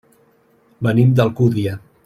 Venim 0.87 1.13
d'Alcúdia. 1.21 1.79